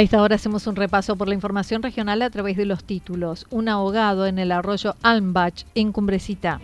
A 0.00 0.02
esta 0.02 0.22
hora 0.22 0.36
hacemos 0.36 0.66
un 0.66 0.76
repaso 0.76 1.14
por 1.14 1.28
la 1.28 1.34
información 1.34 1.82
regional 1.82 2.22
a 2.22 2.30
través 2.30 2.56
de 2.56 2.64
los 2.64 2.84
títulos. 2.84 3.46
Un 3.50 3.68
ahogado 3.68 4.26
en 4.26 4.38
el 4.38 4.50
arroyo 4.50 4.96
Almbach, 5.02 5.66
en 5.74 5.92
Cumbrecita. 5.92 6.58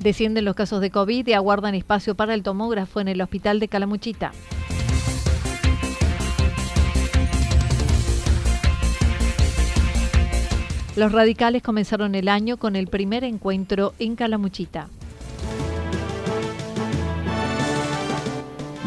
Descienden 0.00 0.44
los 0.44 0.54
casos 0.54 0.82
de 0.82 0.90
COVID 0.90 1.26
y 1.26 1.32
aguardan 1.32 1.74
espacio 1.74 2.14
para 2.14 2.34
el 2.34 2.42
tomógrafo 2.42 3.00
en 3.00 3.08
el 3.08 3.22
hospital 3.22 3.58
de 3.58 3.68
Calamuchita. 3.68 4.32
Los 10.96 11.10
radicales 11.10 11.62
comenzaron 11.62 12.14
el 12.14 12.28
año 12.28 12.58
con 12.58 12.76
el 12.76 12.86
primer 12.86 13.24
encuentro 13.24 13.94
en 13.98 14.14
Calamuchita. 14.14 14.88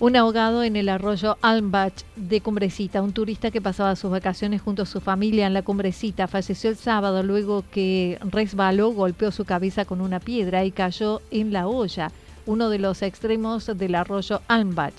Un 0.00 0.14
ahogado 0.14 0.62
en 0.62 0.76
el 0.76 0.88
arroyo 0.90 1.38
Almbach 1.42 2.04
de 2.14 2.40
Cumbrecita. 2.40 3.02
Un 3.02 3.12
turista 3.12 3.50
que 3.50 3.60
pasaba 3.60 3.96
sus 3.96 4.12
vacaciones 4.12 4.62
junto 4.62 4.82
a 4.82 4.86
su 4.86 5.00
familia 5.00 5.48
en 5.48 5.54
la 5.54 5.62
Cumbrecita 5.62 6.28
falleció 6.28 6.70
el 6.70 6.76
sábado 6.76 7.24
luego 7.24 7.64
que 7.72 8.16
resbaló, 8.20 8.92
golpeó 8.92 9.32
su 9.32 9.44
cabeza 9.44 9.86
con 9.86 10.00
una 10.00 10.20
piedra 10.20 10.64
y 10.64 10.70
cayó 10.70 11.20
en 11.32 11.52
la 11.52 11.66
olla, 11.66 12.12
uno 12.46 12.70
de 12.70 12.78
los 12.78 13.02
extremos 13.02 13.66
del 13.66 13.96
arroyo 13.96 14.40
Almbach. 14.46 14.94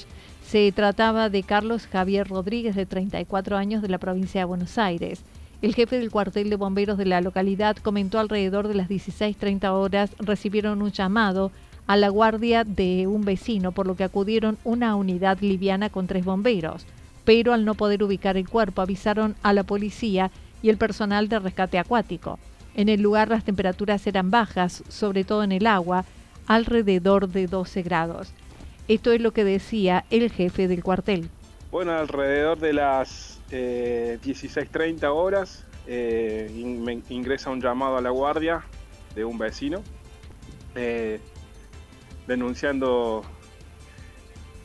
Se 0.46 0.70
trataba 0.74 1.30
de 1.30 1.44
Carlos 1.44 1.88
Javier 1.88 2.28
Rodríguez, 2.28 2.76
de 2.76 2.86
34 2.86 3.56
años, 3.56 3.82
de 3.82 3.88
la 3.88 4.00
provincia 4.00 4.42
de 4.42 4.46
Buenos 4.46 4.78
Aires. 4.78 5.22
El 5.62 5.76
jefe 5.76 5.98
del 5.98 6.12
cuartel 6.12 6.50
de 6.50 6.58
bomberos 6.58 6.98
de 6.98 7.06
la 7.06 7.22
localidad 7.22 7.78
comentó 7.78 8.20
alrededor 8.20 8.68
de 8.68 8.76
las 8.76 8.90
16.30 8.90 9.72
horas 9.72 10.12
recibieron 10.20 10.82
un 10.82 10.92
llamado 10.92 11.54
a 11.90 11.98
la 11.98 12.10
guardia 12.10 12.64
de 12.66 13.08
un 13.08 13.26
vecino, 13.26 13.72
por 13.72 13.88
lo 13.88 13.96
que 13.96 14.04
acudieron 14.04 14.60
una 14.64 14.96
unidad 14.96 15.40
liviana 15.42 15.90
con 15.90 16.06
tres 16.06 16.24
bomberos. 16.24 16.86
Pero 17.26 17.52
al 17.52 17.66
no 17.66 17.74
poder 17.74 18.04
ubicar 18.04 18.38
el 18.38 18.48
cuerpo, 18.48 18.84
avisaron 18.84 19.36
a 19.42 19.54
la 19.54 19.64
policía 19.64 20.30
y 20.62 20.70
el 20.70 20.78
personal 20.78 21.30
de 21.30 21.40
rescate 21.40 21.80
acuático. 21.80 22.38
En 22.76 22.90
el 22.90 23.02
lugar 23.02 23.30
las 23.30 23.44
temperaturas 23.44 24.06
eran 24.06 24.30
bajas, 24.30 24.84
sobre 24.88 25.24
todo 25.24 25.44
en 25.44 25.52
el 25.52 25.66
agua, 25.66 26.06
alrededor 26.46 27.28
de 27.28 27.48
12 27.48 27.82
grados. 27.82 28.34
Esto 28.88 29.12
es 29.12 29.20
lo 29.20 29.32
que 29.32 29.44
decía 29.44 30.06
el 30.12 30.30
jefe 30.30 30.68
del 30.68 30.84
cuartel. 30.84 31.28
Bueno, 31.72 31.94
alrededor 31.94 32.60
de 32.60 32.74
las 32.74 33.42
16.30 33.50 35.02
eh, 35.02 35.08
horas 35.08 35.66
eh, 35.88 36.52
ingresa 37.10 37.50
un 37.50 37.60
llamado 37.60 37.98
a 37.98 38.02
la 38.02 38.12
guardia 38.12 38.62
de 39.16 39.26
un 39.26 39.40
vecino. 39.40 39.82
Eh, 40.76 41.20
denunciando 42.30 43.24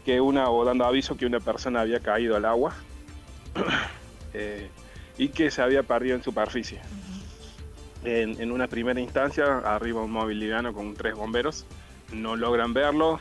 que 0.04 0.20
una 0.20 0.50
o 0.50 0.64
dando 0.64 0.84
aviso 0.84 1.16
que 1.16 1.26
una 1.26 1.40
persona 1.40 1.80
había 1.80 1.98
caído 1.98 2.36
al 2.36 2.44
agua 2.44 2.74
eh, 4.34 4.68
y 5.18 5.28
que 5.28 5.50
se 5.50 5.62
había 5.62 5.82
perdido 5.82 6.14
en 6.14 6.22
superficie. 6.22 6.80
en, 8.04 8.52
una 8.52 8.68
primera 8.68 9.00
instancia 9.00 9.58
arriba 9.58 10.02
un 10.02 10.12
móvil 10.12 10.38
liviano 10.38 10.74
con 10.74 10.94
tres 10.94 11.14
bomberos, 11.14 11.64
no 12.12 12.36
logran 12.36 12.74
verlo, 12.74 13.18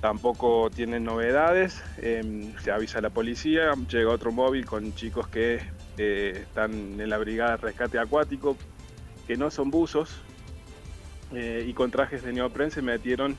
tampoco 0.00 0.70
tienen 0.70 1.02
novedades, 1.02 1.82
em, 1.98 2.56
se 2.58 2.70
avisa 2.70 2.98
a 2.98 3.02
la 3.02 3.10
policía, 3.10 3.72
llega 3.90 4.10
otro 4.10 4.30
móvil 4.30 4.64
con 4.64 4.94
chicos 4.94 5.26
que 5.26 5.60
eh, 5.98 6.38
están 6.42 7.00
en 7.00 7.10
la 7.10 7.18
brigada 7.18 7.52
de 7.52 7.56
rescate 7.56 7.98
acuático, 7.98 8.56
que 9.26 9.36
no 9.36 9.50
son 9.50 9.72
buzos, 9.72 10.20
eh, 11.32 11.64
y 11.66 11.72
con 11.72 11.90
trajes 11.90 12.22
de 12.22 12.32
neopren 12.32 12.70
se 12.70 12.82
metieron 12.82 13.36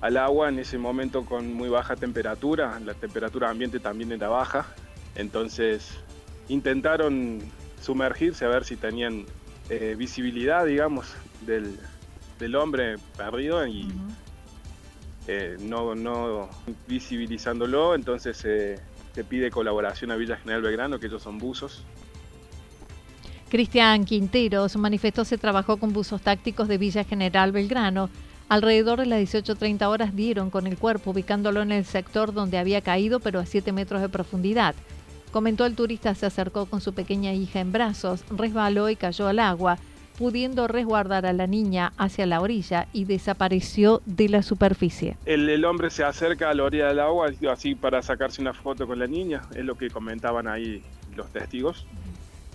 al 0.00 0.16
agua 0.16 0.48
en 0.48 0.58
ese 0.58 0.78
momento 0.78 1.24
con 1.24 1.54
muy 1.54 1.68
baja 1.68 1.96
temperatura, 1.96 2.78
la 2.80 2.94
temperatura 2.94 3.50
ambiente 3.50 3.80
también 3.80 4.12
era 4.12 4.28
baja, 4.28 4.66
entonces 5.14 5.98
intentaron 6.48 7.40
sumergirse 7.80 8.44
a 8.44 8.48
ver 8.48 8.64
si 8.64 8.76
tenían 8.76 9.26
eh, 9.70 9.94
visibilidad, 9.96 10.64
digamos, 10.66 11.14
del, 11.46 11.78
hombre 12.54 12.96
perdido 13.16 13.66
y 13.66 13.88
eh, 15.26 15.56
no, 15.60 15.94
no 15.94 16.48
visibilizándolo, 16.86 17.94
entonces 17.94 18.36
se 18.36 19.24
pide 19.24 19.50
colaboración 19.50 20.10
a 20.10 20.16
Villa 20.16 20.36
General 20.36 20.62
Belgrano, 20.62 21.00
que 21.00 21.06
ellos 21.06 21.22
son 21.22 21.38
buzos. 21.38 21.84
Cristian 23.48 24.04
Quinteros 24.04 24.76
manifestó 24.76 25.24
se 25.24 25.38
trabajó 25.38 25.76
con 25.76 25.92
buzos 25.92 26.20
tácticos 26.20 26.68
de 26.68 26.78
Villa 26.78 27.04
General 27.04 27.52
Belgrano 27.52 28.10
Alrededor 28.48 29.00
de 29.00 29.06
las 29.06 29.20
18.30 29.20 29.86
horas 29.88 30.14
dieron 30.14 30.50
con 30.50 30.68
el 30.68 30.78
cuerpo, 30.78 31.10
ubicándolo 31.10 31.62
en 31.62 31.72
el 31.72 31.84
sector 31.84 32.32
donde 32.32 32.58
había 32.58 32.80
caído, 32.80 33.18
pero 33.18 33.40
a 33.40 33.46
7 33.46 33.72
metros 33.72 34.00
de 34.00 34.08
profundidad. 34.08 34.76
Comentó 35.32 35.66
el 35.66 35.74
turista 35.74 36.14
se 36.14 36.26
acercó 36.26 36.66
con 36.66 36.80
su 36.80 36.94
pequeña 36.94 37.32
hija 37.32 37.58
en 37.58 37.72
brazos, 37.72 38.24
resbaló 38.30 38.88
y 38.88 38.94
cayó 38.94 39.26
al 39.26 39.40
agua, 39.40 39.78
pudiendo 40.16 40.68
resguardar 40.68 41.26
a 41.26 41.32
la 41.32 41.48
niña 41.48 41.92
hacia 41.98 42.24
la 42.24 42.40
orilla 42.40 42.86
y 42.92 43.04
desapareció 43.04 44.00
de 44.06 44.28
la 44.28 44.42
superficie. 44.42 45.16
El, 45.26 45.64
hombre 45.64 45.90
se 45.90 46.04
acerca 46.04 46.48
a 46.48 46.54
la 46.54 46.62
orilla 46.62 46.86
del 46.86 47.00
agua 47.00 47.30
así 47.50 47.74
para 47.74 48.00
sacarse 48.00 48.40
una 48.40 48.54
foto 48.54 48.86
con 48.86 49.00
la 49.00 49.08
niña, 49.08 49.42
es 49.56 49.64
lo 49.64 49.74
que 49.74 49.90
comentaban 49.90 50.46
ahí 50.46 50.82
los 51.16 51.30
testigos, 51.32 51.84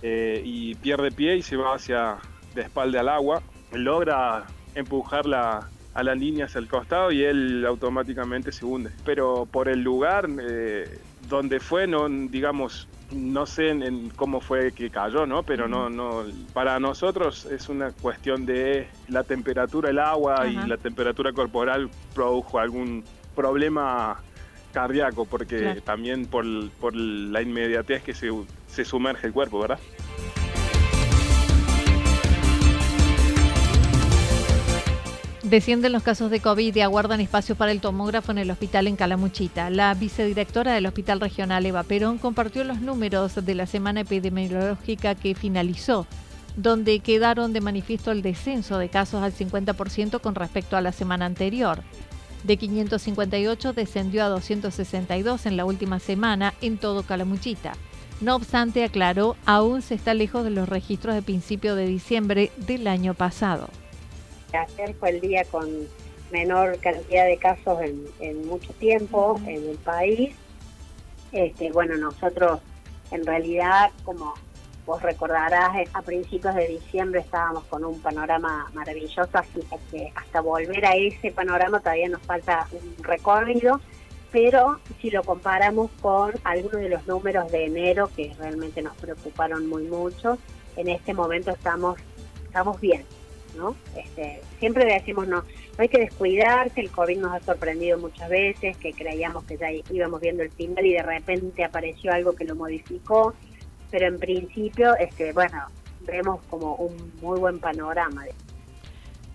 eh, 0.00 0.40
y 0.42 0.74
pierde 0.76 1.12
pie 1.12 1.36
y 1.36 1.42
se 1.42 1.56
va 1.56 1.74
hacia 1.74 2.16
de 2.54 2.62
espalda 2.62 3.00
al 3.00 3.10
agua, 3.10 3.42
logra 3.72 4.46
empujar 4.74 5.26
la, 5.26 5.68
a 5.94 6.02
la 6.02 6.14
línea 6.14 6.46
hacia 6.46 6.58
el 6.58 6.68
costado 6.68 7.12
y 7.12 7.22
él 7.22 7.64
automáticamente 7.66 8.52
se 8.52 8.64
hunde. 8.64 8.90
Pero 9.04 9.46
por 9.50 9.68
el 9.68 9.82
lugar 9.82 10.28
eh, 10.40 10.98
donde 11.28 11.60
fue, 11.60 11.86
no, 11.86 12.08
digamos, 12.08 12.88
no 13.12 13.46
sé 13.46 13.70
en, 13.70 14.10
cómo 14.10 14.40
fue 14.40 14.72
que 14.72 14.90
cayó, 14.90 15.26
¿no? 15.26 15.42
Pero 15.42 15.68
no, 15.68 15.90
no, 15.90 16.24
para 16.52 16.80
nosotros 16.80 17.46
es 17.46 17.68
una 17.68 17.92
cuestión 17.92 18.46
de 18.46 18.88
la 19.08 19.24
temperatura 19.24 19.88
del 19.88 19.98
agua 19.98 20.46
y 20.46 20.54
la 20.54 20.76
temperatura 20.76 21.32
corporal 21.32 21.90
produjo 22.14 22.58
algún 22.58 23.04
problema 23.34 24.18
cardíaco, 24.72 25.26
porque 25.26 25.82
también 25.84 26.26
por, 26.26 26.44
por, 26.72 26.94
la 26.94 27.42
inmediatez 27.42 28.02
que 28.02 28.14
se, 28.14 28.30
se 28.66 28.84
sumerge 28.84 29.26
el 29.26 29.32
cuerpo, 29.34 29.60
¿verdad? 29.60 29.78
Descienden 35.52 35.92
los 35.92 36.02
casos 36.02 36.30
de 36.30 36.40
COVID 36.40 36.74
y 36.74 36.80
aguardan 36.80 37.20
espacio 37.20 37.56
para 37.56 37.72
el 37.72 37.82
tomógrafo 37.82 38.32
en 38.32 38.38
el 38.38 38.50
hospital 38.50 38.86
en 38.86 38.96
Calamuchita. 38.96 39.68
La 39.68 39.92
vicedirectora 39.92 40.72
del 40.72 40.86
Hospital 40.86 41.20
Regional, 41.20 41.66
Eva 41.66 41.82
Perón, 41.82 42.16
compartió 42.16 42.64
los 42.64 42.80
números 42.80 43.34
de 43.34 43.54
la 43.54 43.66
semana 43.66 44.00
epidemiológica 44.00 45.14
que 45.14 45.34
finalizó, 45.34 46.06
donde 46.56 47.00
quedaron 47.00 47.52
de 47.52 47.60
manifiesto 47.60 48.12
el 48.12 48.22
descenso 48.22 48.78
de 48.78 48.88
casos 48.88 49.22
al 49.22 49.34
50% 49.34 50.22
con 50.22 50.34
respecto 50.34 50.78
a 50.78 50.80
la 50.80 50.90
semana 50.90 51.26
anterior. 51.26 51.82
De 52.44 52.56
558 52.56 53.74
descendió 53.74 54.24
a 54.24 54.28
262 54.28 55.44
en 55.44 55.58
la 55.58 55.66
última 55.66 55.98
semana 55.98 56.54
en 56.62 56.78
todo 56.78 57.02
Calamuchita. 57.02 57.74
No 58.22 58.36
obstante, 58.36 58.84
aclaró, 58.84 59.36
aún 59.44 59.82
se 59.82 59.96
está 59.96 60.14
lejos 60.14 60.44
de 60.44 60.50
los 60.50 60.70
registros 60.70 61.14
de 61.14 61.20
principio 61.20 61.74
de 61.74 61.84
diciembre 61.84 62.50
del 62.56 62.86
año 62.86 63.12
pasado. 63.12 63.68
Ayer 64.52 64.94
fue 64.94 65.10
el 65.10 65.20
día 65.20 65.44
con 65.44 65.88
menor 66.30 66.78
cantidad 66.78 67.26
de 67.26 67.36
casos 67.36 67.78
en, 68.20 68.46
mucho 68.46 68.72
tiempo 68.74 69.40
en 69.46 69.68
el 69.70 69.78
país. 69.78 70.34
Este, 71.30 71.70
bueno, 71.72 71.96
nosotros 71.96 72.60
en 73.10 73.24
realidad, 73.24 73.90
como 74.04 74.34
vos 74.86 75.00
recordarás, 75.02 75.88
a 75.92 76.02
principios 76.02 76.54
de 76.54 76.68
diciembre 76.68 77.20
estábamos 77.20 77.64
con 77.64 77.84
un 77.84 78.00
panorama 78.00 78.70
maravilloso, 78.74 79.30
así 79.32 79.60
que 79.90 80.12
hasta 80.14 80.40
volver 80.40 80.84
a 80.84 80.96
ese 80.96 81.30
panorama 81.30 81.80
todavía 81.80 82.08
nos 82.08 82.22
falta 82.22 82.66
un 82.72 83.04
recorrido, 83.04 83.80
pero 84.32 84.80
si 85.00 85.10
lo 85.10 85.22
comparamos 85.22 85.90
con 86.00 86.32
algunos 86.44 86.80
de 86.80 86.88
los 86.88 87.06
números 87.06 87.52
de 87.52 87.66
enero 87.66 88.10
que 88.16 88.34
realmente 88.38 88.82
nos 88.82 88.96
preocuparon 88.96 89.68
muy 89.68 89.84
mucho, 89.84 90.38
en 90.76 90.88
este 90.88 91.12
momento 91.14 91.50
estamos, 91.50 91.98
estamos 92.44 92.80
bien. 92.80 93.04
¿No? 93.56 93.76
Este, 93.96 94.40
siempre 94.58 94.84
decimos 94.84 95.28
no, 95.28 95.38
no 95.38 95.44
hay 95.78 95.88
que 95.88 95.98
descuidarse, 95.98 96.80
el 96.80 96.90
COVID 96.90 97.18
nos 97.18 97.32
ha 97.32 97.40
sorprendido 97.40 97.98
muchas 97.98 98.28
veces, 98.28 98.76
que 98.76 98.92
creíamos 98.92 99.44
que 99.44 99.56
ya 99.56 99.70
íbamos 99.90 100.20
viendo 100.20 100.42
el 100.42 100.50
final 100.50 100.84
y 100.84 100.92
de 100.92 101.02
repente 101.02 101.64
apareció 101.64 102.12
algo 102.12 102.34
que 102.34 102.44
lo 102.44 102.54
modificó, 102.54 103.34
pero 103.90 104.06
en 104.06 104.18
principio, 104.18 104.94
este, 104.96 105.32
bueno, 105.32 105.66
vemos 106.06 106.40
como 106.48 106.74
un 106.76 107.12
muy 107.20 107.38
buen 107.38 107.58
panorama. 107.58 108.24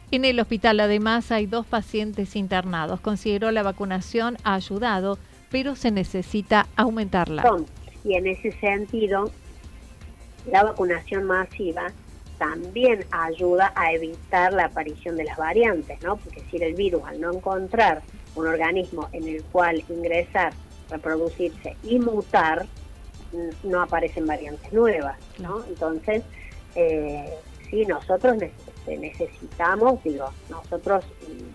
En 0.09 0.23
el 0.23 0.39
hospital 0.39 0.79
además 0.79 1.31
hay 1.31 1.47
dos 1.47 1.65
pacientes 1.65 2.35
internados. 2.35 3.01
Consideró 3.01 3.51
la 3.51 3.61
vacunación 3.61 4.37
ha 4.43 4.55
ayudado, 4.55 5.17
pero 5.49 5.75
se 5.75 5.91
necesita 5.91 6.67
aumentarla. 6.77 7.43
Y 8.05 8.13
en 8.13 8.27
ese 8.27 8.53
sentido, 8.53 9.29
la 10.49 10.63
vacunación 10.63 11.25
masiva 11.25 11.91
también 12.37 13.05
ayuda 13.11 13.73
a 13.75 13.91
evitar 13.93 14.53
la 14.53 14.65
aparición 14.65 15.17
de 15.17 15.25
las 15.25 15.37
variantes, 15.37 16.01
¿no? 16.01 16.17
Porque 16.17 16.41
si 16.49 16.57
el 16.57 16.73
virus 16.75 17.03
al 17.05 17.19
no 17.19 17.33
encontrar 17.33 18.01
un 18.35 18.47
organismo 18.47 19.09
en 19.11 19.27
el 19.27 19.43
cual 19.43 19.83
ingresar, 19.89 20.53
reproducirse 20.89 21.75
y 21.83 21.99
mutar, 21.99 22.65
no 23.63 23.81
aparecen 23.81 24.25
variantes 24.25 24.71
nuevas, 24.71 25.17
¿no? 25.39 25.63
Entonces, 25.65 26.23
eh, 26.75 27.29
sí, 27.69 27.85
nosotros 27.85 28.41
este, 28.41 28.97
necesitamos, 28.97 30.01
digo, 30.03 30.31
nosotros, 30.49 31.03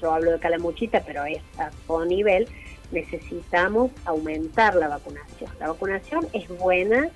yo 0.01 0.13
hablo 0.13 0.33
de 0.33 0.39
Calamuchita, 0.39 1.03
pero 1.07 1.25
es 1.25 1.43
a 1.59 1.71
todo 1.87 2.05
nivel, 2.05 2.49
necesitamos 2.91 3.91
aumentar 4.05 4.75
la 4.75 4.89
vacunación. 4.89 5.51
La 5.59 5.69
vacunación 5.69 6.27
es 6.33 6.47
buena 6.49 7.09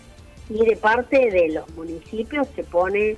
y 0.48 0.64
de 0.64 0.76
parte 0.76 1.30
de 1.30 1.50
los 1.50 1.68
municipios 1.70 2.48
se 2.54 2.64
pone 2.64 3.16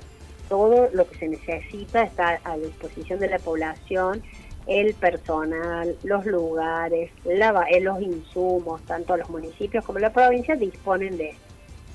todo 0.49 0.89
lo 0.91 1.07
que 1.07 1.15
se 1.15 1.27
necesita 1.29 2.03
está 2.03 2.41
a 2.43 2.57
disposición 2.57 3.19
de 3.19 3.29
la 3.29 3.39
población, 3.39 4.21
el 4.67 4.93
personal, 4.95 5.95
los 6.03 6.25
lugares, 6.25 7.11
eh, 7.25 7.79
los 7.81 8.01
insumos, 8.01 8.81
tanto 8.85 9.15
los 9.15 9.29
municipios 9.29 9.85
como 9.85 9.99
la 9.99 10.11
provincia 10.11 10.55
disponen 10.55 11.17
de 11.17 11.29
esto. 11.29 11.43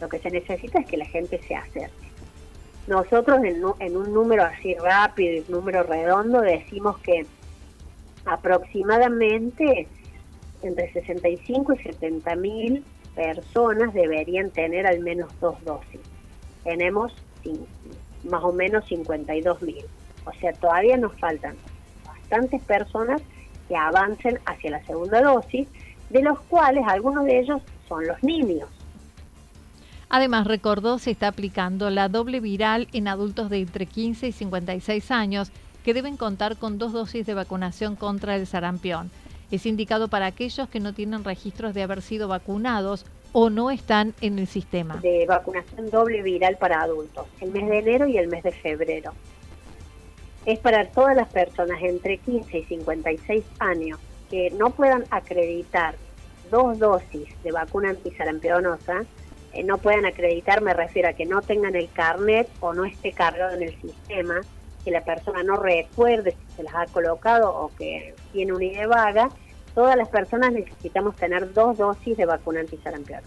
Lo 0.01 0.09
que 0.09 0.19
se 0.19 0.31
necesita 0.31 0.81
es 0.81 0.87
que 0.87 0.97
la 0.97 1.05
gente 1.06 1.41
se 1.47 1.55
acerque. 1.55 2.05
Nosotros 2.87 3.41
en, 3.45 3.97
un 3.97 4.12
número 4.12 4.45
así 4.45 4.75
rápido 4.75 5.35
y 5.35 5.53
número 5.53 5.83
redondo 5.85 6.41
decimos 6.41 6.99
que 6.99 7.27
aproximadamente 8.27 9.87
entre 10.62 10.93
65 10.93 11.75
y 11.75 11.79
70 11.79 12.37
mil 12.37 12.85
personas 13.15 13.95
deberían 13.95 14.51
tener 14.51 14.87
al 14.87 15.01
menos 15.01 15.29
dos 15.41 15.62
dosis. 15.65 16.01
Tenemos 16.62 17.15
más 18.25 18.43
o 18.43 18.53
menos 18.53 18.85
52 18.87 19.62
mil. 19.62 19.85
O 20.25 20.32
sea, 20.41 20.53
todavía 20.53 20.97
nos 20.97 21.19
faltan 21.19 21.56
bastantes 22.06 22.62
personas 22.62 23.23
que 23.69 23.76
avancen 23.76 24.38
hacia 24.47 24.71
la 24.71 24.85
segunda 24.85 25.23
dosis, 25.23 25.69
de 26.11 26.23
los 26.23 26.38
cuales 26.43 26.85
algunos 26.87 27.25
de 27.25 27.41
ellos 27.41 27.62
son 27.88 28.06
los 28.06 28.23
niños. 28.23 28.69
Además, 30.09 30.47
recordó, 30.47 30.99
se 30.99 31.11
está 31.11 31.29
aplicando 31.29 31.91
la 31.91 32.09
doble 32.09 32.41
viral 32.41 32.88
en 32.93 33.09
adultos 33.09 33.50
de 33.50 33.61
entre 33.61 33.87
15 33.87 34.29
y 34.29 34.32
56 34.32 35.11
años 35.11 35.50
que 35.82 35.94
deben 35.94 36.17
contar 36.17 36.56
con 36.56 36.79
dos 36.79 36.93
dosis 36.93 37.27
de 37.27 37.35
vacunación 37.35 37.97
contra 37.97 38.37
el 38.37 38.47
sarampión. 38.47 39.11
Es 39.50 39.67
indicado 39.67 40.09
para 40.09 40.27
aquellos 40.27 40.69
que 40.69 40.81
no 40.81 40.93
tienen 40.93 41.25
registros 41.25 41.75
de 41.75 41.82
haber 41.82 42.00
sido 42.00 42.29
vacunados 42.29 43.05
o 43.35 43.51
no 43.51 43.71
están 43.71 44.15
en 44.21 44.39
el 44.39 44.47
sistema? 44.47 44.97
De 44.99 45.27
vacunación 45.27 45.91
doble 45.91 46.23
viral 46.23 46.57
para 46.57 46.81
adultos, 46.81 47.27
el 47.41 47.51
mes 47.51 47.69
de 47.69 47.79
enero 47.81 48.07
y 48.07 48.17
el 48.17 48.29
mes 48.29 48.45
de 48.45 48.53
febrero. 48.53 49.13
Es 50.47 50.61
para 50.61 50.87
todas 50.87 51.17
las 51.17 51.29
personas 51.29 51.83
entre 51.83 52.19
15 52.19 52.59
y 52.59 52.65
56 52.65 53.45
años 53.59 53.99
que 54.31 54.51
no 54.53 54.71
puedan 54.71 55.05
acreditar 55.11 55.97
dos 56.51 56.79
dosis 56.79 57.29
de 57.43 57.51
vacuna 57.51 57.91
antisarampionosa, 57.91 59.05
eh, 59.53 59.65
no 59.65 59.79
puedan 59.79 60.07
acreditar, 60.07 60.63
me 60.63 60.73
refiero 60.73 61.09
a 61.09 61.13
que 61.15 61.27
no 61.27 61.43
tengan 61.43 61.75
el 61.75 61.91
carnet 61.91 62.49
o 62.61 62.73
no 62.73 62.85
esté 62.85 63.13
cargado 63.13 63.56
en 63.56 63.65
el 63.65 63.81
sistema, 63.81 64.43
que 64.85 64.93
la 64.93 65.01
persona 65.01 65.43
no 65.43 65.56
recuerde 65.56 66.32
si 66.32 66.56
se 66.56 66.63
las 66.63 66.75
ha 66.75 66.87
colocado 66.87 67.53
o 67.53 67.75
que 67.77 68.15
tiene 68.32 68.53
una 68.53 68.65
idea 68.65 68.87
vaga, 68.87 69.29
todas 69.75 69.97
las 69.97 70.09
personas 70.09 70.53
necesitamos 70.53 71.17
tener 71.17 71.53
dos 71.53 71.77
dosis 71.77 72.17
de 72.17 72.27
vacuna 72.27 72.61
antisarampión. 72.61 73.21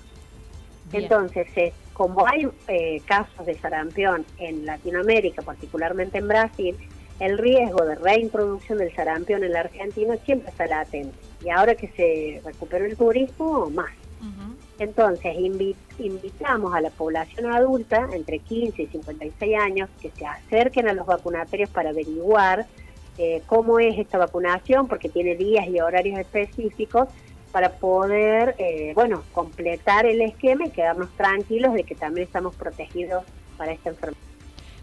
Entonces, 0.94 1.74
como 1.94 2.26
hay 2.26 2.48
eh, 2.68 3.02
casos 3.06 3.46
de 3.46 3.56
sarampión 3.56 4.26
en 4.38 4.66
Latinoamérica, 4.66 5.42
particularmente 5.42 6.20
en 6.20 6.28
Brasil, 6.28 6.78
el 7.20 7.38
riesgo 7.38 7.84
de 7.84 7.96
reintroducción 7.96 8.78
del 8.78 8.94
sarampión 8.96 9.44
en 9.44 9.54
la 9.54 9.62
Argentina 9.62 10.16
siempre 10.24 10.50
está 10.50 10.68
latente. 10.68 11.18
Y 11.44 11.50
ahora 11.50 11.76
que 11.76 11.88
se 11.90 12.42
recuperó 12.46 12.86
el 12.86 12.96
turismo, 12.96 13.70
más. 13.70 13.92
Entonces, 14.80 15.36
invitamos 15.98 16.74
a 16.76 16.82
la 16.82 16.92
población 16.92 17.52
adulta, 17.52 18.08
entre 18.14 18.38
15 18.40 18.84
y 18.84 18.88
56 18.88 19.60
años, 19.60 19.90
que 20.00 20.12
se 20.12 20.26
acerquen 20.26 20.88
a 20.88 20.94
los 20.94 21.08
vacunatorios 21.08 21.70
para 21.72 21.90
averiguar 21.90 22.68
eh, 23.18 23.42
cómo 23.48 23.80
es 23.80 23.98
esta 23.98 24.18
vacunación, 24.18 24.88
porque 24.88 25.10
tiene 25.10 25.36
días 25.36 25.68
y 25.68 25.80
horarios 25.80 26.20
específicos 26.20 27.08
para 27.52 27.72
poder, 27.72 28.56
eh, 28.60 28.92
bueno, 28.94 29.24
completar 29.34 30.06
el 30.06 30.22
esquema 30.22 30.68
y 30.68 30.70
quedarnos 30.70 31.10
tranquilos 31.18 31.74
de 31.74 31.84
que 31.84 31.96
también 31.96 32.28
estamos 32.28 32.56
protegidos 32.56 33.24
para 33.58 33.72
esta 33.72 33.90
enfermedad. 33.90 34.22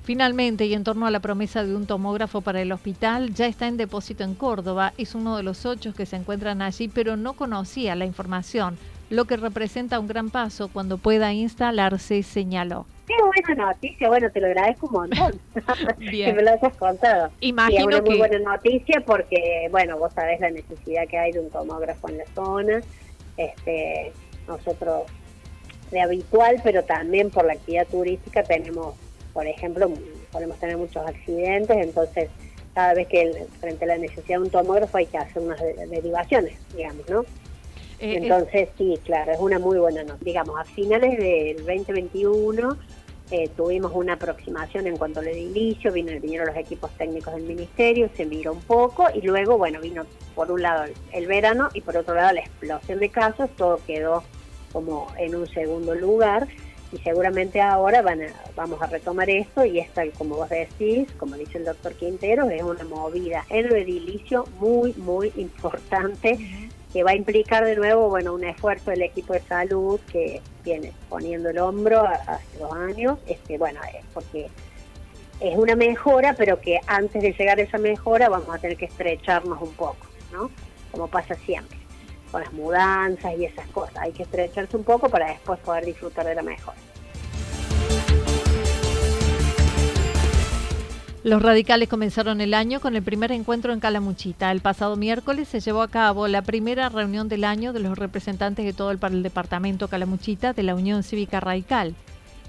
Finalmente, 0.02 0.66
y 0.66 0.74
en 0.74 0.84
torno 0.84 1.06
a 1.06 1.10
la 1.10 1.20
promesa 1.20 1.64
de 1.64 1.74
un 1.74 1.86
tomógrafo 1.86 2.42
para 2.42 2.60
el 2.60 2.72
hospital, 2.72 3.32
ya 3.32 3.46
está 3.46 3.68
en 3.68 3.78
depósito 3.78 4.22
en 4.22 4.34
Córdoba. 4.34 4.92
Es 4.98 5.14
uno 5.14 5.36
de 5.36 5.42
los 5.42 5.64
ocho 5.64 5.94
que 5.94 6.04
se 6.04 6.16
encuentran 6.16 6.60
allí, 6.60 6.88
pero 6.88 7.16
no 7.16 7.32
conocía 7.32 7.94
la 7.94 8.04
información, 8.04 8.76
lo 9.08 9.24
que 9.24 9.38
representa 9.38 9.98
un 9.98 10.06
gran 10.06 10.28
paso 10.28 10.68
cuando 10.68 10.98
pueda 10.98 11.32
instalarse, 11.32 12.22
señaló. 12.22 12.84
Qué 13.06 13.14
buena 13.22 13.66
noticia, 13.66 14.08
bueno, 14.08 14.30
te 14.30 14.40
lo 14.40 14.46
agradezco 14.46 14.86
un 14.86 14.92
montón 14.92 15.40
que 15.98 16.32
me 16.32 16.42
lo 16.42 16.50
hayas 16.50 16.76
contado. 16.76 17.30
Imagino 17.40 17.80
es 17.80 17.86
una 17.86 18.00
muy 18.00 18.18
buena 18.18 18.38
noticia 18.38 19.02
porque, 19.04 19.68
bueno, 19.70 19.98
vos 19.98 20.12
sabés 20.14 20.40
la 20.40 20.50
necesidad 20.50 21.06
que 21.06 21.18
hay 21.18 21.32
de 21.32 21.40
un 21.40 21.50
tomógrafo 21.50 22.08
en 22.08 22.18
la 22.18 22.26
zona. 22.34 22.80
Este, 23.36 24.12
nosotros 24.46 25.04
de 25.90 26.00
habitual, 26.00 26.60
pero 26.64 26.82
también 26.84 27.30
por 27.30 27.44
la 27.44 27.54
actividad 27.54 27.86
turística 27.86 28.42
tenemos, 28.42 28.94
por 29.32 29.46
ejemplo, 29.46 29.90
podemos 30.32 30.58
tener 30.58 30.76
muchos 30.76 31.06
accidentes, 31.06 31.76
entonces 31.76 32.30
cada 32.74 32.94
vez 32.94 33.06
que 33.06 33.46
frente 33.60 33.84
a 33.84 33.88
la 33.88 33.98
necesidad 33.98 34.38
de 34.38 34.44
un 34.44 34.50
tomógrafo 34.50 34.96
hay 34.96 35.06
que 35.06 35.18
hacer 35.18 35.42
unas 35.42 35.60
derivaciones, 35.90 36.58
digamos, 36.74 37.08
¿no? 37.08 37.24
Eh, 38.04 38.18
Entonces, 38.18 38.68
sí, 38.76 38.98
claro, 39.02 39.32
es 39.32 39.38
una 39.40 39.58
muy 39.58 39.78
buena 39.78 40.02
nota. 40.02 40.18
Digamos, 40.20 40.60
a 40.60 40.64
finales 40.64 41.16
del 41.18 41.56
2021 41.56 42.76
eh, 43.30 43.48
tuvimos 43.56 43.92
una 43.94 44.12
aproximación 44.12 44.86
en 44.86 44.98
cuanto 44.98 45.20
al 45.20 45.28
edilicio, 45.28 45.90
vino, 45.90 46.12
vinieron 46.20 46.48
los 46.48 46.56
equipos 46.56 46.90
técnicos 46.98 47.34
del 47.34 47.44
ministerio, 47.44 48.10
se 48.14 48.26
miró 48.26 48.52
un 48.52 48.60
poco 48.60 49.06
y 49.14 49.22
luego, 49.22 49.56
bueno, 49.56 49.80
vino 49.80 50.04
por 50.34 50.50
un 50.50 50.60
lado 50.60 50.84
el 51.12 51.26
verano 51.26 51.70
y 51.72 51.80
por 51.80 51.96
otro 51.96 52.14
lado 52.14 52.34
la 52.34 52.40
explosión 52.40 52.98
de 52.98 53.08
casos, 53.08 53.48
todo 53.56 53.80
quedó 53.86 54.22
como 54.70 55.06
en 55.16 55.34
un 55.34 55.48
segundo 55.48 55.94
lugar 55.94 56.46
y 56.92 56.98
seguramente 56.98 57.62
ahora 57.62 58.02
van 58.02 58.20
vamos 58.54 58.82
a 58.82 58.86
retomar 58.86 59.30
esto 59.30 59.64
y 59.64 59.78
esta, 59.78 60.06
como 60.18 60.36
vos 60.36 60.50
decís, 60.50 61.10
como 61.16 61.36
dice 61.36 61.56
el 61.56 61.64
doctor 61.64 61.94
Quintero, 61.94 62.50
es 62.50 62.62
una 62.62 62.84
movida 62.84 63.46
en 63.48 63.68
lo 63.68 63.76
edilicio 63.76 64.44
muy, 64.60 64.92
muy 64.98 65.32
importante 65.36 66.38
que 66.94 67.02
va 67.02 67.10
a 67.10 67.16
implicar 67.16 67.64
de 67.64 67.74
nuevo, 67.74 68.08
bueno, 68.08 68.32
un 68.32 68.44
esfuerzo 68.44 68.92
del 68.92 69.02
equipo 69.02 69.32
de 69.32 69.40
salud 69.40 69.98
que 70.12 70.40
viene 70.64 70.92
poniendo 71.08 71.50
el 71.50 71.58
hombro 71.58 72.06
hace 72.06 72.58
dos 72.60 72.72
años, 72.72 73.18
este, 73.26 73.58
bueno, 73.58 73.80
es 73.82 74.04
porque 74.14 74.46
es 75.40 75.58
una 75.58 75.74
mejora, 75.74 76.34
pero 76.38 76.60
que 76.60 76.78
antes 76.86 77.20
de 77.20 77.32
llegar 77.32 77.58
a 77.58 77.62
esa 77.62 77.78
mejora 77.78 78.28
vamos 78.28 78.48
a 78.48 78.58
tener 78.60 78.76
que 78.76 78.84
estrecharnos 78.84 79.60
un 79.60 79.72
poco, 79.72 80.06
¿no? 80.32 80.52
Como 80.92 81.08
pasa 81.08 81.34
siempre, 81.34 81.76
con 82.30 82.42
las 82.42 82.52
mudanzas 82.52 83.36
y 83.38 83.44
esas 83.44 83.66
cosas. 83.70 83.96
Hay 83.96 84.12
que 84.12 84.22
estrecharse 84.22 84.76
un 84.76 84.84
poco 84.84 85.08
para 85.08 85.26
después 85.26 85.58
poder 85.58 85.84
disfrutar 85.84 86.24
de 86.24 86.36
la 86.36 86.42
mejora. 86.42 86.78
Los 91.24 91.40
radicales 91.40 91.88
comenzaron 91.88 92.42
el 92.42 92.52
año 92.52 92.80
con 92.80 92.96
el 92.96 93.02
primer 93.02 93.32
encuentro 93.32 93.72
en 93.72 93.80
Calamuchita. 93.80 94.52
El 94.52 94.60
pasado 94.60 94.94
miércoles 94.94 95.48
se 95.48 95.60
llevó 95.60 95.80
a 95.80 95.88
cabo 95.88 96.28
la 96.28 96.42
primera 96.42 96.90
reunión 96.90 97.30
del 97.30 97.44
año 97.44 97.72
de 97.72 97.80
los 97.80 97.96
representantes 97.96 98.66
de 98.66 98.74
todo 98.74 98.90
el, 98.90 99.22
departamento 99.22 99.88
Calamuchita 99.88 100.52
de 100.52 100.62
la 100.62 100.74
Unión 100.74 101.02
Cívica 101.02 101.40
Radical. 101.40 101.94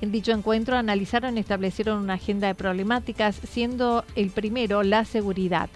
En 0.02 0.12
dicho 0.12 0.34
encuentro 0.34 0.76
analizaron 0.76 1.38
y 1.38 1.40
establecieron 1.40 2.00
una 2.00 2.16
agenda 2.16 2.48
de 2.48 2.56
problemáticas, 2.56 3.40
siendo 3.50 4.04
el 4.18 4.30
primero 4.30 4.84
la 4.84 5.06
seguridad. 5.06 5.70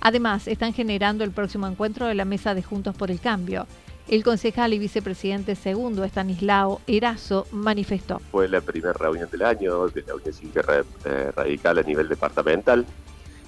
Además, 0.00 0.46
están 0.46 0.74
generando 0.74 1.24
el 1.24 1.32
próximo 1.32 1.66
encuentro 1.66 2.06
de 2.06 2.14
la 2.14 2.24
Mesa 2.24 2.54
de 2.54 2.62
Juntos 2.62 2.94
por 2.94 3.10
el 3.10 3.18
Cambio. 3.18 3.66
El 4.06 4.22
concejal 4.22 4.74
y 4.74 4.78
vicepresidente 4.78 5.54
segundo, 5.54 6.04
Estanislao 6.04 6.82
Erazo, 6.86 7.46
manifestó. 7.52 8.18
Fue 8.30 8.48
la 8.48 8.60
primera 8.60 8.92
reunión 8.92 9.30
del 9.30 9.42
año 9.42 9.88
de 9.88 10.02
la 10.02 10.14
Unión 10.14 10.34
Cívica 10.34 10.62
eh, 11.06 11.32
Radical 11.34 11.78
a 11.78 11.82
nivel 11.82 12.08
departamental. 12.08 12.84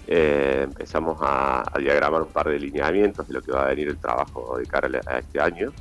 Eh, 0.06 0.62
empezamos 0.64 1.18
a, 1.20 1.70
diagramar 1.78 2.22
un 2.22 2.28
par 2.28 2.48
de 2.48 2.58
lineamientos 2.58 3.28
de 3.28 3.34
lo 3.34 3.42
que 3.42 3.52
va 3.52 3.64
a 3.64 3.68
venir 3.68 3.88
el 3.88 3.98
trabajo 3.98 4.56
de 4.56 4.64
cara 4.64 4.88
a 5.06 5.18
este 5.18 5.40
año. 5.40 5.72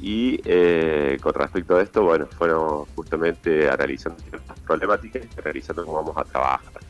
Y 0.00 0.40
eh, 0.44 1.18
con 1.22 1.34
respecto 1.34 1.76
a 1.76 1.82
esto, 1.82 2.02
bueno, 2.02 2.26
fueron 2.26 2.86
justamente 2.96 3.70
analizando 3.70 4.18
ciertas 4.28 4.58
problemáticas 4.60 5.22
y 5.24 5.40
analizando 5.40 5.84
cómo 5.84 5.98
vamos 5.98 6.16
a 6.16 6.24
trabajar. 6.24 6.80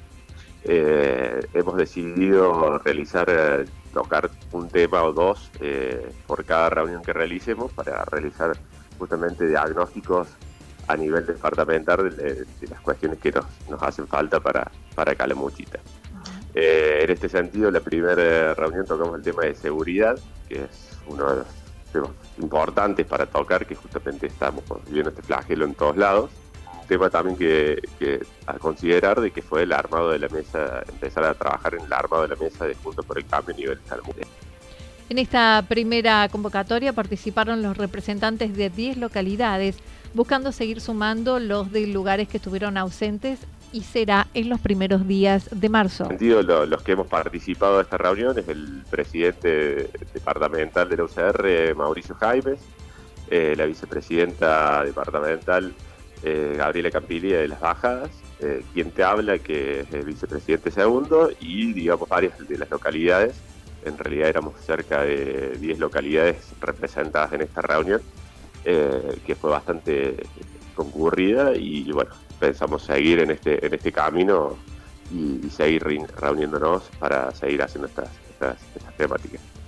hemos 0.65 1.77
decidido 1.77 2.79
realizar 2.79 3.67
tocar 3.93 4.31
un 4.53 4.69
tema 4.69 5.03
o 5.05 5.13
dos 5.13 5.51
eh, 5.61 6.13
por 6.27 6.45
cada 6.45 6.71
reunión 6.71 7.03
que 7.03 7.13
realicemos 7.13 7.73
para 7.73 8.05
realizar 8.05 8.53
justamente 8.99 9.47
diagnósticos 9.47 10.29
a 10.89 10.97
nivel 10.97 11.25
departamental 11.25 12.17
de, 12.17 12.47
las 12.69 12.81
cuestiones 12.81 13.19
que 13.19 13.31
nos, 13.31 13.47
nos, 13.69 13.83
hacen 13.83 14.09
falta 14.09 14.41
para, 14.41 14.71
para 14.95 15.15
Calamuchita. 15.15 15.79
Eh, 16.53 17.01
en 17.03 17.11
este 17.11 17.29
sentido, 17.29 17.71
la 17.71 17.81
primera 17.81 18.55
reunión 18.55 18.85
tocamos 18.85 19.17
el 19.17 19.23
tema 19.23 19.45
de 19.45 19.55
seguridad, 19.55 20.19
que 20.49 20.65
es 20.65 20.99
uno 21.07 21.31
de 21.31 21.37
los 21.37 21.47
temas 21.93 22.11
importantes 22.39 23.07
para 23.07 23.27
tocar, 23.27 23.67
que 23.67 23.77
justamente 23.77 24.27
estamos 24.27 24.65
viendo 24.89 25.11
este 25.11 25.23
flagelo 25.23 25.65
en 25.65 25.75
todos 25.75 25.97
lados 25.97 26.31
tema 26.91 27.09
también 27.09 27.37
que, 27.37 28.21
a 28.47 28.59
considerar 28.59 29.21
de 29.21 29.31
que 29.31 29.43
fue 29.43 29.63
el 29.63 29.73
armado 29.73 30.11
de 30.11 30.19
la 30.19 30.29
mesa, 30.29 30.83
empezar 30.89 31.25
a 31.25 31.35
trabajar 31.35 31.75
en 31.75 31.83
el 31.83 31.93
armado 31.93 32.23
de 32.23 32.29
la 32.31 32.37
mesa 32.37 32.67
de 32.67 32.75
Juntos 32.75 33.07
por 33.07 33.17
el 33.17 33.25
Cambio 33.27 33.55
a 33.55 33.59
nivel 33.59 33.79
salud. 33.89 34.05
En 35.09 35.19
esta 35.19 35.65
primera 35.69 36.29
convocatoria 36.29 36.93
participaron 36.93 37.63
los 37.63 37.77
representantes 37.77 38.57
de 38.57 38.71
10 38.71 38.97
localidades, 38.97 39.77
buscando 40.15 40.51
seguir 40.51 40.81
sumando 40.81 41.39
los 41.39 41.71
de 41.71 41.87
lugares 41.87 42.27
que 42.27 42.39
estuvieron 42.39 42.77
ausentes 42.77 43.39
y 43.73 43.83
será 43.83 44.27
en 44.35 44.49
los 44.49 44.59
primeros 44.59 45.07
días 45.07 45.49
de 45.53 45.69
marzo. 45.69 46.05
En 46.05 46.19
sentido, 46.19 46.43
los 46.43 46.83
que 46.83 46.93
hemos 46.93 47.07
participado 47.07 47.77
de 47.77 47.83
esta 47.85 47.99
reunión 47.99 48.37
es 48.37 48.49
el 48.49 48.83
presidente 48.91 49.91
departamental 50.13 50.89
de 50.89 50.97
la 50.97 51.05
UCR, 51.05 51.77
Mauricio 51.77 52.17
Jaimes, 52.17 52.59
eh, 53.31 53.55
la 53.57 53.65
vicepresidenta 53.67 54.83
departamental 54.85 55.73
eh, 56.23 56.55
Gabriela 56.57 56.91
Campiglia 56.91 57.39
de 57.39 57.49
las 57.49 57.61
Bajadas, 57.61 58.11
eh, 58.41 58.63
quien 58.73 58.91
te 58.91 59.03
habla, 59.03 59.39
que 59.39 59.81
es 59.81 59.93
el 59.93 60.05
vicepresidente 60.05 60.71
segundo, 60.71 61.31
y 61.41 61.73
digamos 61.73 62.09
varias 62.09 62.39
de 62.47 62.59
las 62.59 62.71
localidades. 62.71 63.35
En 63.85 63.97
realidad 63.97 64.29
éramos 64.29 64.61
cerca 64.61 65.03
de 65.03 65.57
10 65.59 65.79
localidades 65.79 66.37
representadas 66.61 67.33
en 67.33 67.43
esta 67.43 67.63
reunión, 67.63 68.03
eh, 68.65 69.19
que 69.27 69.35
fue 69.35 69.51
bastante 69.51 70.17
concurrida 70.75 71.55
y 71.57 71.91
bueno, 71.93 72.11
pensamos 72.39 72.83
seguir 72.83 73.21
en 73.21 73.31
este, 73.31 73.65
en 73.67 73.75
este 73.75 73.93
camino 73.93 74.57
y, 75.13 75.49
seguir 75.51 75.83
reuniéndonos 76.17 76.85
para 76.99 77.35
seguir 77.35 77.63
haciendo 77.63 77.89
estas, 77.89 78.09
estas 78.31 78.97
temáticas. 78.97 79.60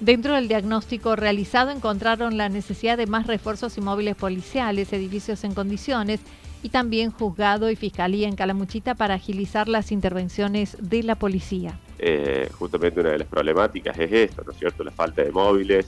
Dentro 0.00 0.34
del 0.34 0.46
diagnóstico 0.46 1.16
realizado 1.16 1.70
encontraron 1.70 2.36
la 2.36 2.50
necesidad 2.50 2.98
de 2.98 3.06
más 3.06 3.26
refuerzos 3.26 3.78
y 3.78 3.80
móviles 3.80 4.14
policiales, 4.14 4.92
edificios 4.92 5.42
en 5.42 5.54
condiciones 5.54 6.20
y 6.62 6.68
también 6.68 7.10
juzgado 7.10 7.70
y 7.70 7.76
fiscalía 7.76 8.28
en 8.28 8.36
Calamuchita 8.36 8.94
para 8.94 9.14
agilizar 9.14 9.68
las 9.68 9.92
intervenciones 9.92 10.76
de 10.80 11.02
la 11.02 11.14
policía. 11.14 11.80
Eh, 11.98 12.50
justamente 12.58 13.00
una 13.00 13.10
de 13.10 13.18
las 13.20 13.28
problemáticas 13.28 13.98
es 13.98 14.12
esto, 14.12 14.42
¿no 14.44 14.52
es 14.52 14.58
cierto? 14.58 14.84
La 14.84 14.90
falta 14.90 15.22
de 15.22 15.30
móviles, 15.30 15.86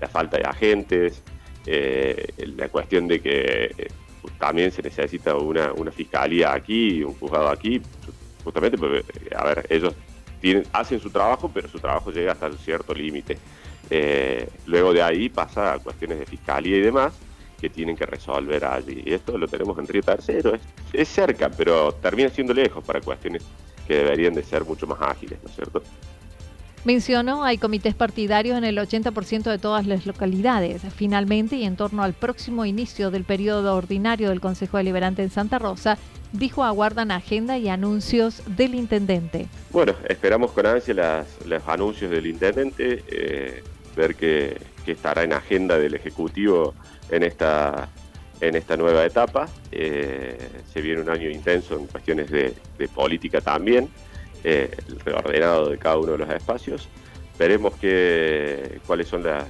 la 0.00 0.08
falta 0.08 0.36
de 0.36 0.44
agentes, 0.44 1.22
eh, 1.64 2.26
la 2.56 2.68
cuestión 2.68 3.06
de 3.06 3.20
que 3.20 3.74
eh, 3.78 3.88
también 4.36 4.72
se 4.72 4.82
necesita 4.82 5.36
una, 5.36 5.72
una 5.74 5.92
fiscalía 5.92 6.52
aquí, 6.52 7.04
un 7.04 7.14
juzgado 7.14 7.48
aquí, 7.50 7.80
justamente 8.42 8.76
porque, 8.76 9.04
a 9.36 9.44
ver, 9.44 9.66
ellos 9.70 9.94
hacen 10.72 11.00
su 11.00 11.10
trabajo, 11.10 11.50
pero 11.52 11.68
su 11.68 11.78
trabajo 11.78 12.10
llega 12.10 12.32
hasta 12.32 12.46
un 12.46 12.58
cierto 12.58 12.94
límite. 12.94 13.38
Eh, 13.90 14.48
luego 14.66 14.92
de 14.92 15.02
ahí 15.02 15.28
pasa 15.28 15.74
a 15.74 15.78
cuestiones 15.78 16.18
de 16.18 16.26
fiscalía 16.26 16.76
y 16.76 16.80
demás 16.80 17.12
que 17.60 17.70
tienen 17.70 17.96
que 17.96 18.06
resolver 18.06 18.64
allí. 18.64 19.02
Y 19.06 19.14
esto 19.14 19.38
lo 19.38 19.48
tenemos 19.48 19.78
en 19.78 19.86
Río 19.86 20.02
Tercero, 20.02 20.52
es, 20.92 21.08
cerca, 21.08 21.50
pero 21.50 21.92
termina 21.92 22.28
siendo 22.28 22.52
lejos 22.52 22.84
para 22.84 23.00
cuestiones 23.00 23.42
que 23.86 23.94
deberían 23.96 24.34
de 24.34 24.42
ser 24.42 24.64
mucho 24.64 24.86
más 24.86 25.00
ágiles, 25.00 25.38
¿no 25.42 25.48
es 25.48 25.54
cierto? 25.54 25.82
Mencionó, 26.84 27.44
hay 27.44 27.56
comités 27.56 27.94
partidarios 27.94 28.58
en 28.58 28.64
el 28.64 28.76
80% 28.76 29.44
de 29.44 29.58
todas 29.58 29.86
las 29.86 30.04
localidades. 30.04 30.82
Finalmente, 30.94 31.56
y 31.56 31.64
en 31.64 31.76
torno 31.76 32.02
al 32.02 32.12
próximo 32.12 32.66
inicio 32.66 33.10
del 33.10 33.24
periodo 33.24 33.74
ordinario 33.74 34.28
del 34.28 34.42
Consejo 34.42 34.76
Deliberante 34.76 35.22
en 35.22 35.30
Santa 35.30 35.58
Rosa, 35.58 35.96
dijo 36.32 36.62
aguardan 36.62 37.10
agenda 37.10 37.56
y 37.56 37.68
anuncios 37.68 38.42
del 38.46 38.74
intendente. 38.74 39.46
Bueno, 39.70 39.94
esperamos 40.08 40.50
con 40.50 40.66
ansia 40.66 41.24
los 41.46 41.68
anuncios 41.68 42.10
del 42.10 42.26
intendente, 42.26 43.02
eh, 43.08 43.62
ver 43.96 44.14
que, 44.14 44.74
estará 44.86 45.22
en 45.22 45.32
agenda 45.32 45.78
del 45.78 45.94
Ejecutivo 45.94 46.74
en 47.08 47.22
esta, 47.22 47.88
en 48.42 48.54
esta 48.54 48.76
nueva 48.76 49.06
etapa. 49.06 49.48
Eh, 49.72 50.36
se 50.70 50.82
viene 50.82 51.00
un 51.00 51.08
año 51.08 51.30
intenso 51.30 51.78
en 51.78 51.86
cuestiones 51.86 52.30
de, 52.30 52.54
política 52.94 53.40
también, 53.40 53.88
el 54.44 55.00
reordenado 55.04 55.70
de 55.70 55.78
cada 55.78 55.98
uno 55.98 56.12
de 56.12 56.18
los 56.18 56.30
espacios. 56.30 56.88
Veremos 57.38 57.74
que, 57.74 58.80
cuáles 58.86 59.08
son 59.08 59.24
las 59.24 59.46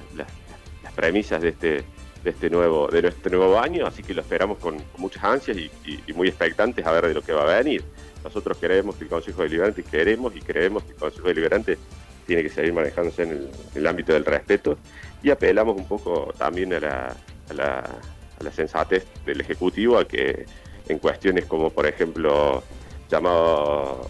premisas 0.95 1.41
de 1.41 1.49
este 1.49 1.83
de 2.25 2.31
este 2.31 2.49
nuevo, 2.49 2.87
de 2.87 3.07
este 3.07 3.29
nuevo 3.29 3.59
año, 3.59 3.85
así 3.85 4.01
que 4.01 4.15
lo 4.15 4.21
esperamos 4.21 4.57
con, 4.57 4.77
muchas 4.97 5.23
ansias 5.23 5.57
y, 5.57 6.13
muy 6.13 6.27
expectantes 6.27 6.83
a 6.85 6.91
ver 6.91 7.07
de 7.07 7.13
lo 7.13 7.21
que 7.21 7.31
va 7.31 7.43
a 7.43 7.57
venir. 7.57 7.83
Nosotros 8.23 8.57
queremos 8.57 8.95
que 8.95 9.03
el 9.03 9.09
Consejo 9.11 9.43
Deliberante, 9.43 9.83
queremos 9.83 10.35
y 10.35 10.41
creemos 10.41 10.83
que 10.83 10.93
el 10.93 10.97
Consejo 10.97 11.27
Deliberante 11.27 11.77
tiene 12.25 12.41
que 12.41 12.49
seguir 12.49 12.73
manejándose 12.73 13.21
en 13.21 13.47
el, 13.75 13.87
ámbito 13.87 14.13
del 14.13 14.25
respeto 14.25 14.79
y 15.21 15.29
apelamos 15.29 15.77
un 15.77 15.87
poco 15.87 16.33
también 16.35 16.73
a 16.73 16.79
la, 16.79 17.15
a 17.51 17.53
la, 17.53 17.79
a 18.39 18.43
la 18.43 18.51
sensatez 18.51 19.05
del 19.23 19.41
Ejecutivo 19.41 19.99
a 19.99 20.07
que 20.07 20.47
en 20.89 20.97
cuestiones 20.97 21.45
como 21.45 21.69
por 21.69 21.85
ejemplo 21.85 22.63
llamado 23.15 24.09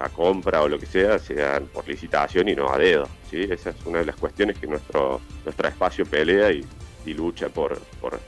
a, 0.00 0.08
compra 0.10 0.62
o 0.62 0.68
lo 0.68 0.78
que 0.78 0.86
sea, 0.86 1.18
sean 1.18 1.66
por 1.66 1.86
licitación 1.86 2.48
y 2.48 2.54
no 2.54 2.72
a 2.72 2.78
dedo. 2.78 3.08
¿sí? 3.30 3.46
Esa 3.48 3.70
es 3.70 3.76
una 3.86 4.00
de 4.00 4.06
las 4.06 4.16
cuestiones 4.16 4.58
que 4.58 4.66
nuestro, 4.66 5.20
nuestro 5.44 5.68
espacio 5.68 6.04
pelea 6.04 6.50
y, 6.50 6.64
y 7.06 7.14
lucha 7.14 7.48
por, 7.48 7.78
por, 8.00 8.20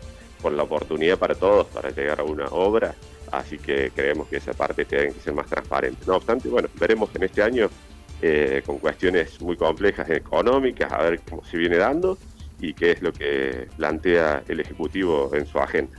la 0.53 0.63
oportunidad 0.63 1.19
para 1.19 1.35
todos 1.35 1.67
para 1.69 1.89
llegar 1.89 2.21
a 2.21 2.23
una 2.23 2.45
obra, 2.49 2.95
así 3.33 3.57
que 3.57 3.91
creemos 3.95 4.29
que 4.29 4.37
esa 4.37 4.53
parte 4.53 4.85
tiene 4.85 5.07
que 5.15 5.21
ser 5.21 5.33
más 5.33 5.47
transparente. 5.47 6.05
No 6.07 6.17
obstante, 6.17 6.51
bueno, 6.51 6.69
veremos 6.79 7.09
en 7.15 7.23
este 7.23 7.43
año 7.43 7.71
eh, 8.21 8.63
con 8.67 8.79
cuestiones 8.79 9.41
muy 9.41 9.57
complejas 9.57 10.09
económicas, 10.11 10.93
a 10.93 10.99
ver 10.99 11.21
cómo 11.29 11.43
se 11.47 11.57
viene 11.57 11.79
dando 11.79 12.19
y 12.61 12.75
qué 12.75 12.91
es 12.91 13.01
lo 13.01 13.11
que 13.11 13.69
plantea 13.79 14.43
el 14.47 14.61
Ejecutivo 14.61 15.31
en 15.35 15.47
su 15.47 15.59
agenda. 15.59 15.99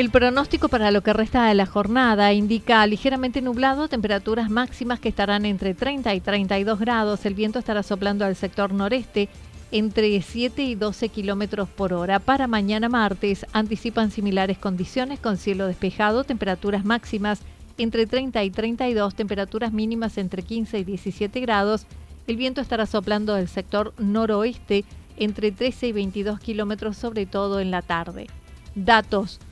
El 0.00 0.08
pronóstico 0.08 0.70
para 0.70 0.90
lo 0.92 1.02
que 1.02 1.12
resta 1.12 1.44
de 1.44 1.54
la 1.54 1.66
jornada 1.66 2.32
indica 2.32 2.86
ligeramente 2.86 3.42
nublado, 3.42 3.86
temperaturas 3.86 4.48
máximas 4.48 4.98
que 4.98 5.10
estarán 5.10 5.44
entre 5.44 5.74
30 5.74 6.14
y 6.14 6.20
32 6.22 6.78
grados. 6.78 7.26
El 7.26 7.34
viento 7.34 7.58
estará 7.58 7.82
soplando 7.82 8.24
al 8.24 8.34
sector 8.34 8.72
noreste 8.72 9.28
entre 9.70 10.22
7 10.22 10.62
y 10.62 10.74
12 10.74 11.10
kilómetros 11.10 11.68
por 11.68 11.92
hora. 11.92 12.18
Para 12.18 12.46
mañana 12.46 12.88
martes 12.88 13.44
anticipan 13.52 14.10
similares 14.10 14.56
condiciones 14.56 15.20
con 15.20 15.36
cielo 15.36 15.66
despejado, 15.66 16.24
temperaturas 16.24 16.86
máximas 16.86 17.42
entre 17.76 18.06
30 18.06 18.42
y 18.42 18.50
32, 18.50 19.14
temperaturas 19.14 19.70
mínimas 19.70 20.16
entre 20.16 20.42
15 20.42 20.78
y 20.78 20.84
17 20.84 21.40
grados. 21.40 21.84
El 22.26 22.36
viento 22.36 22.62
estará 22.62 22.86
soplando 22.86 23.34
del 23.34 23.48
sector 23.48 23.92
noroeste 23.98 24.86
entre 25.18 25.52
13 25.52 25.88
y 25.88 25.92
22 25.92 26.40
kilómetros, 26.40 26.96
sobre 26.96 27.26
todo 27.26 27.60
en 27.60 27.70
la 27.70 27.82
tarde. 27.82 28.28
Datos 28.74 29.40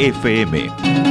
FM. 0.00 1.09